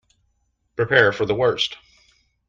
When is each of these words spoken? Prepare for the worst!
Prepare 0.75 1.11
for 1.11 1.27
the 1.27 1.35
worst! 1.35 1.77